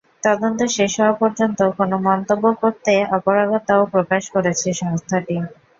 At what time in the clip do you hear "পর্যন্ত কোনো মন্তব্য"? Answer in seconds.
1.21-2.45